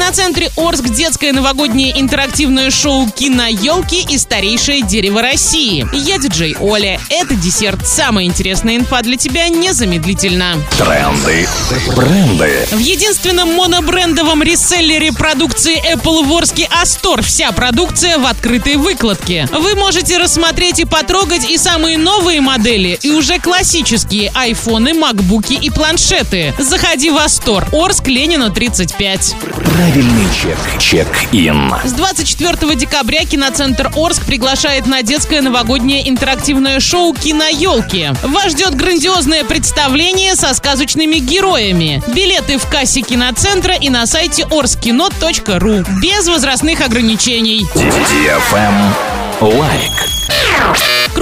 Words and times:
киноцентре 0.00 0.50
Орск 0.56 0.88
детское 0.88 1.30
новогоднее 1.30 2.00
интерактивное 2.00 2.70
шоу 2.70 3.06
«Кино 3.10 3.48
елки» 3.48 4.02
и 4.08 4.16
старейшее 4.16 4.80
дерево 4.80 5.20
России. 5.20 5.86
Я 5.92 6.16
диджей 6.16 6.56
Оля. 6.58 6.98
Это 7.10 7.34
десерт. 7.34 7.86
Самая 7.86 8.24
интересная 8.24 8.76
инфа 8.76 9.02
для 9.02 9.16
тебя 9.16 9.50
незамедлительно. 9.50 10.54
Тренды. 10.78 11.46
Бренды. 11.94 12.66
В 12.72 12.78
единственном 12.78 13.54
монобрендовом 13.54 14.42
реселлере 14.42 15.12
продукции 15.12 15.76
Apple 15.92 16.24
в 16.24 16.32
Орске 16.32 16.66
Астор 16.70 17.20
вся 17.20 17.52
продукция 17.52 18.16
в 18.16 18.24
открытой 18.24 18.76
выкладке. 18.76 19.46
Вы 19.52 19.74
можете 19.74 20.16
рассмотреть 20.16 20.78
и 20.78 20.86
потрогать 20.86 21.48
и 21.48 21.58
самые 21.58 21.98
новые 21.98 22.40
модели, 22.40 22.98
и 23.02 23.10
уже 23.10 23.38
классические 23.38 24.32
айфоны, 24.34 24.94
макбуки 24.94 25.52
и 25.52 25.68
планшеты. 25.68 26.54
Заходи 26.58 27.10
в 27.10 27.18
Астор. 27.18 27.68
Орск, 27.72 28.06
Ленина, 28.08 28.48
35. 28.48 29.36
Правильный 29.90 30.26
чек. 30.32 30.56
Чек-ин. 30.78 31.74
С 31.82 31.92
24 31.94 32.76
декабря 32.76 33.24
киноцентр 33.24 33.90
Орск 33.96 34.24
приглашает 34.24 34.86
на 34.86 35.02
детское 35.02 35.40
новогоднее 35.40 36.08
интерактивное 36.08 36.78
шоу 36.78 37.12
«Кино 37.12 37.48
елки». 37.48 38.12
Вас 38.22 38.52
ждет 38.52 38.76
грандиозное 38.76 39.42
представление 39.42 40.36
со 40.36 40.54
сказочными 40.54 41.16
героями. 41.16 42.00
Билеты 42.14 42.58
в 42.58 42.68
кассе 42.68 43.00
киноцентра 43.00 43.74
и 43.74 43.90
на 43.90 44.06
сайте 44.06 44.44
orskino.ru. 44.44 45.84
Без 46.00 46.28
возрастных 46.28 46.82
ограничений. 46.82 47.66
Лайк. 49.40 50.19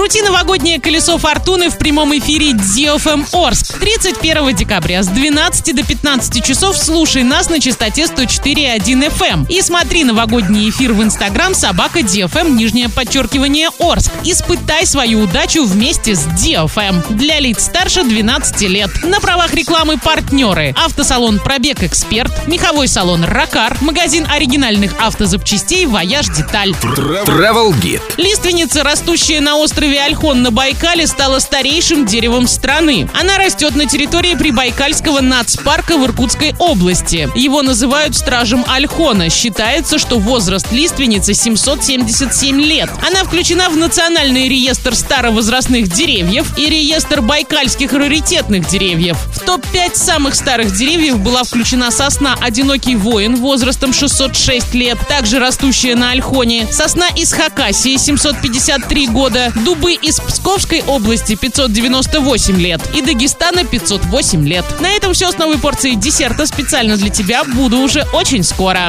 Крути 0.09 0.23
новогоднее 0.23 0.81
колесо 0.81 1.19
фортуны 1.19 1.69
в 1.69 1.77
прямом 1.77 2.17
эфире 2.17 2.53
DFM 2.53 3.27
Орск. 3.31 3.77
31 3.77 4.55
декабря 4.55 5.03
с 5.03 5.07
12 5.07 5.75
до 5.75 5.83
15 5.83 6.43
часов 6.43 6.75
слушай 6.79 7.21
нас 7.21 7.47
на 7.47 7.59
частоте 7.59 8.05
104.1 8.05 8.79
FM. 9.15 9.45
И 9.49 9.61
смотри 9.61 10.03
новогодний 10.03 10.71
эфир 10.71 10.93
в 10.93 11.03
Инстаграм 11.03 11.53
собака 11.53 11.99
DFM 11.99 12.49
нижнее 12.53 12.89
подчеркивание 12.89 13.69
Орск. 13.77 14.11
Испытай 14.23 14.87
свою 14.87 15.25
удачу 15.25 15.63
вместе 15.63 16.15
с 16.15 16.25
DFM. 16.25 17.13
Для 17.13 17.39
лиц 17.39 17.65
старше 17.65 18.03
12 18.03 18.61
лет. 18.61 18.89
На 19.03 19.19
правах 19.19 19.53
рекламы 19.53 19.99
партнеры. 19.99 20.73
Автосалон 20.75 21.37
Пробег 21.37 21.83
Эксперт, 21.83 22.47
меховой 22.47 22.87
салон 22.87 23.25
Ракар, 23.25 23.77
магазин 23.81 24.25
оригинальных 24.27 24.91
автозапчастей 24.99 25.85
Вояж 25.85 26.25
Деталь. 26.29 26.71
Travel 26.71 27.75
Guide. 27.79 28.01
Лиственница, 28.17 28.83
растущая 28.83 29.39
на 29.39 29.57
острове 29.57 29.98
Ольхон 29.99 30.41
на 30.41 30.51
Байкале, 30.51 31.05
стала 31.07 31.39
старейшим 31.39 32.05
деревом 32.05 32.47
страны. 32.47 33.09
Она 33.19 33.37
растет 33.37 33.75
на 33.75 33.85
территории 33.85 34.35
Прибайкальского 34.35 35.21
нацпарка 35.21 35.97
в 35.97 36.05
Иркутской 36.05 36.55
области. 36.59 37.29
Его 37.35 37.61
называют 37.61 38.15
стражем 38.15 38.65
Ольхона. 38.67 39.29
Считается, 39.29 39.99
что 39.99 40.19
возраст 40.19 40.71
лиственницы 40.71 41.33
777 41.33 42.59
лет. 42.61 42.89
Она 43.05 43.23
включена 43.23 43.69
в 43.69 43.77
Национальный 43.77 44.49
реестр 44.49 44.95
старовозрастных 44.95 45.87
деревьев 45.87 46.57
и 46.57 46.69
реестр 46.69 47.21
байкальских 47.21 47.93
раритетных 47.93 48.67
деревьев. 48.67 49.17
В 49.33 49.39
топ-5 49.41 49.95
самых 49.95 50.35
старых 50.35 50.75
деревьев 50.75 51.19
была 51.19 51.43
включена 51.43 51.91
сосна 51.91 52.35
«Одинокий 52.41 52.95
воин» 52.95 53.35
возрастом 53.35 53.93
606 53.93 54.73
лет, 54.73 54.97
также 55.07 55.39
растущая 55.39 55.95
на 55.95 56.11
Ольхоне, 56.11 56.67
сосна 56.71 57.07
из 57.15 57.33
Хакасии 57.33 57.97
753 57.97 59.07
года, 59.07 59.51
дубы 59.65 59.88
из 59.95 60.19
Псковской 60.19 60.81
области 60.83 61.35
598 61.35 62.59
лет 62.59 62.81
и 62.95 63.01
Дагестана 63.01 63.63
508 63.65 64.47
лет. 64.47 64.65
На 64.79 64.91
этом 64.91 65.13
все 65.13 65.31
с 65.31 65.37
новой 65.37 65.57
порцией 65.57 65.95
десерта 65.95 66.45
специально 66.45 66.97
для 66.97 67.09
тебя. 67.09 67.43
Буду 67.43 67.79
уже 67.79 68.05
очень 68.13 68.43
скоро. 68.43 68.79